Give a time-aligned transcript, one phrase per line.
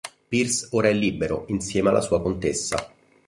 [0.29, 2.91] Pierce ora è libero insieme alla sua contessa.